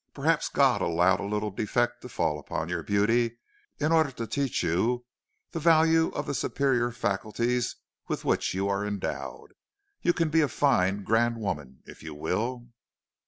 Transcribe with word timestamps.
Perhaps 0.15 0.49
God 0.49 0.81
allowed 0.81 1.19
a 1.19 1.25
little 1.27 1.51
defect 1.51 2.01
to 2.01 2.09
fall 2.09 2.39
upon 2.39 2.69
your 2.69 2.81
beauty, 2.81 3.37
in 3.77 3.91
order 3.91 4.09
to 4.09 4.25
teach 4.25 4.63
you 4.63 5.05
the 5.51 5.59
value 5.59 6.07
of 6.13 6.25
the 6.25 6.33
superior 6.33 6.89
faculties 6.89 7.75
with 8.07 8.25
which 8.25 8.55
you 8.55 8.67
are 8.67 8.83
endowed. 8.83 9.53
You 10.01 10.13
can 10.13 10.29
be 10.29 10.41
a 10.41 10.47
fine, 10.47 11.03
grand 11.03 11.37
woman, 11.37 11.83
if 11.85 12.01
you 12.01 12.15
will.' 12.15 12.69